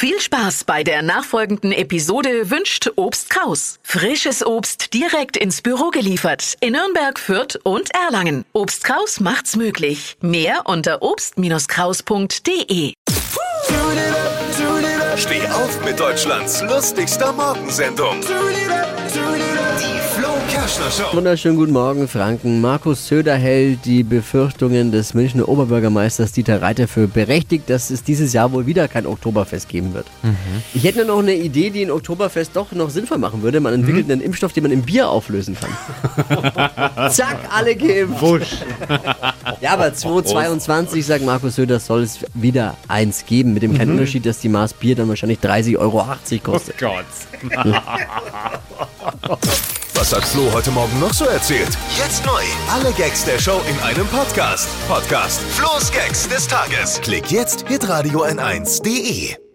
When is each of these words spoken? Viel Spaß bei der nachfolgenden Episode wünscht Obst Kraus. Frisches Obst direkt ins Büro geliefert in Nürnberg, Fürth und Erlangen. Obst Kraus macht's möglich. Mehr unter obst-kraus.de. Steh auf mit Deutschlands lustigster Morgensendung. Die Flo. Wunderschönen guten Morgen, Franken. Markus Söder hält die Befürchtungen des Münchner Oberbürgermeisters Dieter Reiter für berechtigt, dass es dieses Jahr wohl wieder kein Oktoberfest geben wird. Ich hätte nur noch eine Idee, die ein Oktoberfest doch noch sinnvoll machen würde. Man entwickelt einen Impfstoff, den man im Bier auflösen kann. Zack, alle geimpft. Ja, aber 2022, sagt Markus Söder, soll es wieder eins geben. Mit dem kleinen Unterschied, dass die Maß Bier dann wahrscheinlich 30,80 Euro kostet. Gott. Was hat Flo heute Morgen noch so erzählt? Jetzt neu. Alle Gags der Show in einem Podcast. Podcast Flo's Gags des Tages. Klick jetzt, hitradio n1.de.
Viel 0.00 0.20
Spaß 0.20 0.62
bei 0.62 0.84
der 0.84 1.02
nachfolgenden 1.02 1.72
Episode 1.72 2.50
wünscht 2.50 2.88
Obst 2.94 3.30
Kraus. 3.30 3.80
Frisches 3.82 4.46
Obst 4.46 4.94
direkt 4.94 5.36
ins 5.36 5.60
Büro 5.60 5.90
geliefert 5.90 6.54
in 6.60 6.74
Nürnberg, 6.74 7.18
Fürth 7.18 7.58
und 7.64 7.92
Erlangen. 7.92 8.44
Obst 8.52 8.84
Kraus 8.84 9.18
macht's 9.18 9.56
möglich. 9.56 10.16
Mehr 10.20 10.66
unter 10.66 11.02
obst-kraus.de. 11.02 12.92
Steh 15.16 15.48
auf 15.48 15.84
mit 15.84 15.98
Deutschlands 15.98 16.62
lustigster 16.62 17.32
Morgensendung. 17.32 18.20
Die 18.20 18.28
Flo. 20.14 20.37
Wunderschönen 21.12 21.56
guten 21.56 21.72
Morgen, 21.72 22.08
Franken. 22.08 22.60
Markus 22.60 23.06
Söder 23.06 23.36
hält 23.36 23.84
die 23.84 24.02
Befürchtungen 24.02 24.90
des 24.90 25.14
Münchner 25.14 25.48
Oberbürgermeisters 25.48 26.32
Dieter 26.32 26.60
Reiter 26.60 26.88
für 26.88 27.06
berechtigt, 27.06 27.70
dass 27.70 27.90
es 27.90 28.02
dieses 28.02 28.32
Jahr 28.32 28.52
wohl 28.52 28.66
wieder 28.66 28.88
kein 28.88 29.06
Oktoberfest 29.06 29.68
geben 29.68 29.94
wird. 29.94 30.06
Ich 30.74 30.84
hätte 30.84 31.04
nur 31.04 31.16
noch 31.16 31.22
eine 31.22 31.34
Idee, 31.34 31.70
die 31.70 31.84
ein 31.84 31.90
Oktoberfest 31.90 32.50
doch 32.54 32.72
noch 32.72 32.90
sinnvoll 32.90 33.18
machen 33.18 33.42
würde. 33.42 33.60
Man 33.60 33.72
entwickelt 33.72 34.10
einen 34.10 34.20
Impfstoff, 34.20 34.52
den 34.52 34.64
man 34.64 34.72
im 34.72 34.82
Bier 34.82 35.08
auflösen 35.08 35.56
kann. 35.58 35.70
Zack, 37.10 37.38
alle 37.50 37.76
geimpft. 37.76 38.64
Ja, 39.60 39.74
aber 39.74 39.94
2022, 39.94 41.06
sagt 41.06 41.24
Markus 41.24 41.54
Söder, 41.54 41.78
soll 41.78 42.02
es 42.02 42.18
wieder 42.34 42.76
eins 42.88 43.24
geben. 43.26 43.54
Mit 43.54 43.62
dem 43.62 43.74
kleinen 43.74 43.92
Unterschied, 43.92 44.26
dass 44.26 44.40
die 44.40 44.48
Maß 44.48 44.74
Bier 44.74 44.96
dann 44.96 45.08
wahrscheinlich 45.08 45.38
30,80 45.38 45.78
Euro 45.78 46.04
kostet. 46.42 46.78
Gott. 46.78 47.04
Was 49.98 50.14
hat 50.14 50.24
Flo 50.24 50.48
heute 50.52 50.70
Morgen 50.70 51.00
noch 51.00 51.12
so 51.12 51.24
erzählt? 51.24 51.76
Jetzt 51.96 52.24
neu. 52.24 52.40
Alle 52.70 52.92
Gags 52.92 53.24
der 53.24 53.36
Show 53.40 53.60
in 53.68 53.76
einem 53.80 54.06
Podcast. 54.06 54.68
Podcast 54.86 55.40
Flo's 55.40 55.90
Gags 55.90 56.28
des 56.28 56.46
Tages. 56.46 57.00
Klick 57.00 57.32
jetzt, 57.32 57.66
hitradio 57.66 58.24
n1.de. 58.24 59.47